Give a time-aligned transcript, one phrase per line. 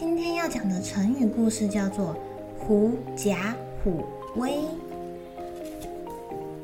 [0.00, 2.14] 今天要讲的成语故事叫做
[2.56, 4.04] “狐假虎
[4.36, 4.58] 威”。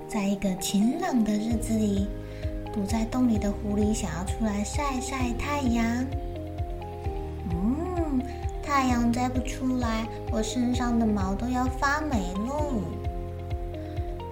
[0.06, 2.06] 在一个晴朗的日子里，
[2.72, 5.84] 躲在洞里的狐狸想要出来晒晒太阳。
[7.50, 8.22] 嗯，
[8.62, 12.82] 太阳再不出来，我身上的毛都要发霉喽。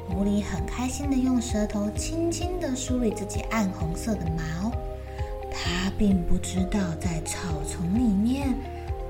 [0.09, 4.71] 狐狸很开心的用舌头轻轻地梳理自己暗红色的毛，
[5.51, 8.55] 它并不知道在草丛里面，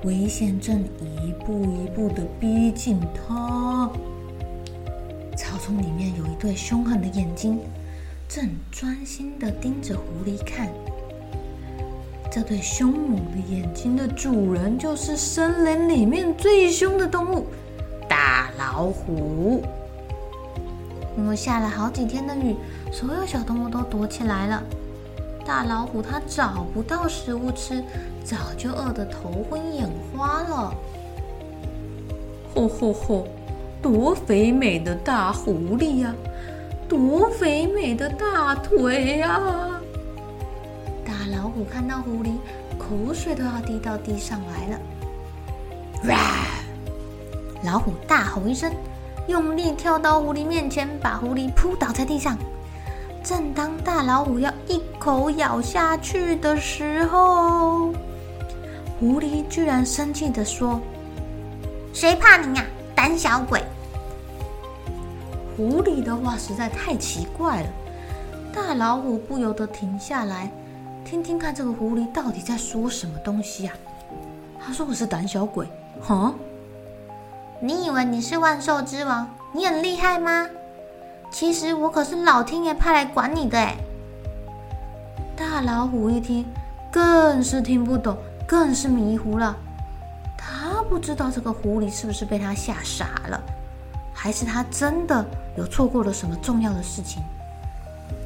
[0.03, 3.89] 危险正一步一步的逼近它。
[5.37, 7.59] 草丛里面有一对凶狠的眼睛，
[8.27, 10.69] 正专心的盯着狐狸看。
[12.29, 17.45] 这对凶猛的眼睛的主人就是森林里面最凶的动物——
[18.09, 19.63] 大老虎。
[21.15, 22.55] 因为下了好几天的雨，
[22.91, 24.63] 所有小动物都躲起来了。
[25.45, 27.83] 大老虎它找不到食物吃，
[28.23, 30.73] 早就饿得头昏眼花了。
[32.55, 33.27] 吼吼吼！
[33.81, 36.15] 多肥美的大狐狸呀，
[36.87, 39.41] 多肥美的大腿呀！
[41.05, 42.31] 大老虎看到狐狸，
[42.77, 44.79] 口水都要滴到地上来了。
[46.07, 46.17] 哇！
[47.63, 48.71] 老虎大吼一声。
[49.27, 52.37] 用力跳到狐狸面前，把狐狸扑倒在地上。
[53.23, 57.93] 正当大老虎要一口咬下去的时候，
[59.03, 60.79] 狐狸居然生气的说
[61.91, 62.65] ：“谁怕你呀，
[62.95, 63.61] 胆小鬼！”
[65.57, 67.67] 狐狸的话实在太奇怪了，
[68.53, 70.49] 大老虎不由得停下来，
[71.03, 73.73] 听听看这个狐狸到底在说什么东西啊？
[74.65, 75.67] 他说我是胆小鬼，
[76.01, 76.33] 哈？
[77.59, 80.47] 你以为你是万兽之王，你很厉害吗？
[81.29, 83.75] 其实我可是老天爷派来管你的哎！
[85.35, 86.45] 大老虎一听，
[86.89, 88.15] 更是听不懂，
[88.47, 89.55] 更是迷糊了。
[90.37, 93.41] 他不知道这个狐狸是不是被他吓傻了，
[94.13, 95.25] 还是他真的
[95.57, 97.21] 有错过了什么重要的事情。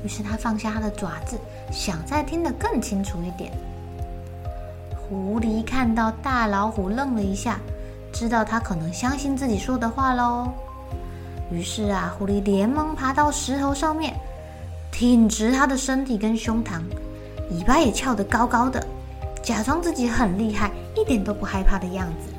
[0.03, 1.37] 于是他放下他的爪子，
[1.71, 3.51] 想再听得更清楚一点。
[4.95, 7.59] 狐狸看到大老虎愣了一下。
[8.13, 10.51] 知道他可能相信自己说的话喽，
[11.51, 14.15] 于是啊，狐狸连忙爬到石头上面，
[14.91, 16.81] 挺直他的身体跟胸膛，
[17.51, 18.83] 尾巴也翘得高高的，
[19.47, 22.33] 假装自己很厉害，一点都不害怕的样子。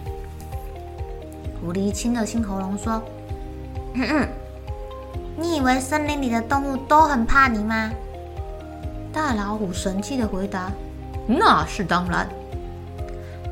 [1.58, 3.02] 狐狸清了清喉咙说
[3.96, 4.28] ：“嗯嗯，
[5.34, 7.90] 你以为森林里的动物都很怕你吗？”
[9.10, 10.70] 大老虎神气的回答
[11.26, 12.28] ：“那是当然。”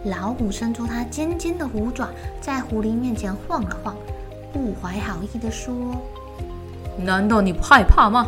[0.05, 2.11] 老虎伸出它尖尖的虎爪，
[2.43, 3.97] 在狐狸面前晃了晃，
[4.53, 5.75] 不怀好意地说
[7.03, 8.27] ：“难道你不害怕吗？”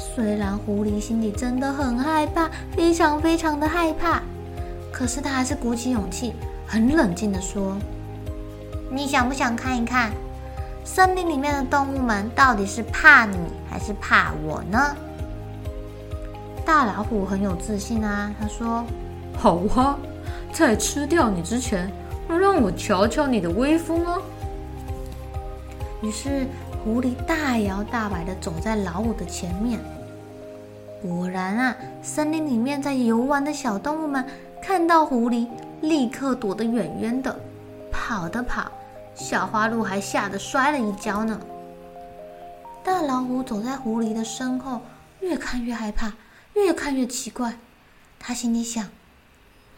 [0.00, 4.22] 虽然狐狸心里真的很害怕，非常非常的害怕，
[4.90, 6.32] 可是他还是鼓起勇气，
[6.66, 7.76] 很冷静的说
[8.90, 10.10] ：“你想不想看一看，
[10.84, 13.36] 森林里面的动物们到底是怕你
[13.68, 14.96] 还是怕我呢？”
[16.64, 18.84] 大老虎很有自信啊，他说
[19.36, 19.98] ：“好啊。”
[20.52, 21.88] 在吃掉你之前，
[22.28, 24.20] 让我瞧瞧你的威风哦。
[26.02, 26.44] 于是，
[26.82, 29.78] 狐狸大摇大摆的走在老虎的前面。
[31.02, 34.24] 果然啊，森林里面在游玩的小动物们
[34.62, 35.46] 看到狐狸，
[35.82, 37.38] 立刻躲得远远的，
[37.90, 38.70] 跑的跑，
[39.14, 41.40] 小花鹿还吓得摔了一跤呢。
[42.82, 44.80] 大老虎走在狐狸的身后，
[45.20, 46.12] 越看越害怕，
[46.54, 47.58] 越看越奇怪。
[48.18, 48.86] 他心里想。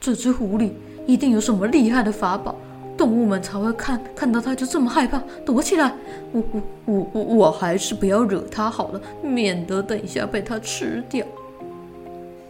[0.00, 0.72] 这只狐狸
[1.06, 2.56] 一定有什么厉害的法宝，
[2.96, 5.92] 动物们才会看看到它就这么害怕，躲起来。
[6.32, 11.26] 我我我我我还是不要惹它好了，免得等一下被它吃掉。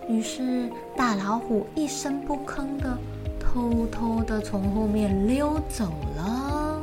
[0.08, 2.98] 于是大老虎一声不吭的
[3.38, 5.84] 偷偷的从后面溜走
[6.16, 6.80] 了。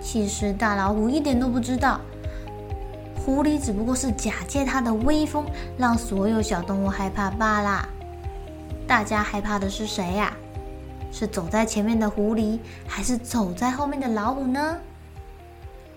[0.00, 2.00] 其实大老虎一点都不知道，
[3.24, 5.44] 狐狸只不过是假借它的威风，
[5.76, 7.88] 让所有小动物害怕罢了。
[8.86, 10.32] 大家害怕的是谁呀？
[11.12, 14.78] 是走在前面的狐狸，还是走在后面的老虎呢？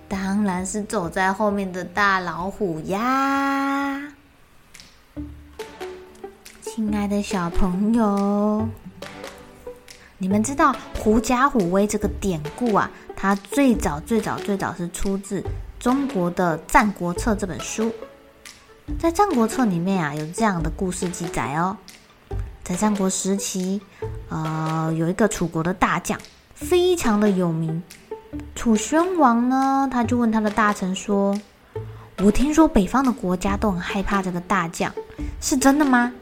[0.08, 4.12] 当然是走在后面的大老虎呀！
[6.62, 8.68] 亲爱的小朋友，
[10.18, 12.90] 你们知道“狐假虎威”这个典故啊？
[13.16, 15.44] 它最早、最早、最早是出自
[15.78, 17.92] 中国的《战国策》这本书。
[18.98, 21.78] 在《战国策》里面啊，有这样的故事记载哦。
[22.64, 23.82] 在战国时期，
[24.30, 26.18] 呃，有一个楚国的大将，
[26.54, 27.82] 非常的有名。
[28.56, 31.36] 楚宣王呢，他就问他的大臣说
[32.24, 34.94] ：“我听说北方的国家都很害怕这个大将，
[35.42, 36.14] 是真的吗？”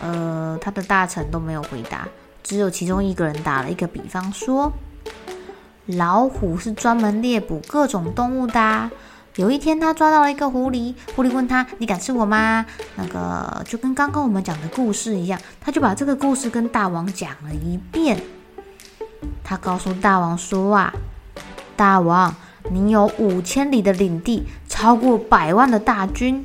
[0.00, 2.08] 呃，他的大臣都没有回答，
[2.42, 4.72] 只有其中一个人打了一个比方说
[5.86, 8.90] ：“老虎是专门猎捕各种动物的。
[9.38, 12.66] 有一天，他抓到了一个狐狸，狐狸问他：‘你敢吃我吗？’
[12.98, 18.20] 那个就跟刚刚我们讲的故事一样，他就把这个故事跟大王讲了一遍。”
[19.44, 20.92] 他告诉大王说：“啊，
[21.76, 22.34] 大王，
[22.72, 26.44] 你有五千里的领地，超过百万的大军，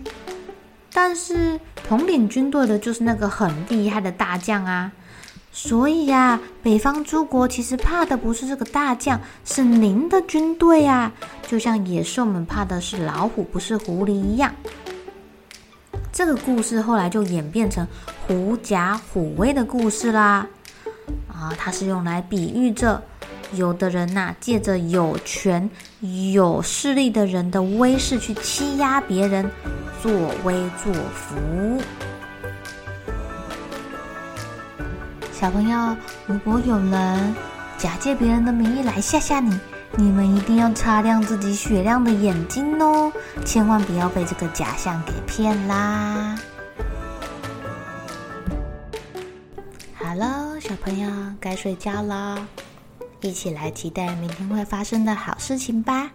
[0.93, 4.91] 但是统领军队的就是那个很厉害的大将啊。
[5.55, 11.13] 所以呀，北方诸国其实怕的不是这个大将，是您的军队啊。
[11.47, 14.51] 就像野兽们怕的是老虎，不是狐狸一样。
[16.11, 17.87] 这个故事后来就演变成
[18.27, 20.47] 狐假虎威的故事啦。”
[21.31, 23.01] 啊，它是用来比喻着，
[23.53, 25.69] 有的人呐、借着有权
[26.31, 29.47] 有势力的人的威势去欺压别人，
[30.01, 30.11] 作
[30.43, 30.53] 威
[30.83, 31.79] 作福。
[35.43, 37.35] 小朋友，如果有人
[37.77, 39.59] 假借别人的名义来吓吓你，
[39.97, 43.11] 你们一定要擦亮自己雪亮的眼睛哦，
[43.43, 46.39] 千万不要被这个假象给骗啦。
[49.95, 51.11] 好了，小朋友
[51.41, 52.47] 该睡觉了，
[53.19, 56.11] 一起来期待明天会发生的好事情吧。